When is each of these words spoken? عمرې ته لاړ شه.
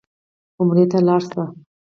عمرې 0.59 0.85
ته 0.91 0.99
لاړ 1.07 1.21
شه. 1.31 1.43